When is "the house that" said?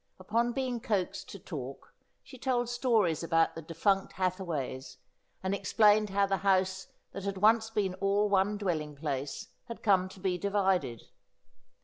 6.25-7.23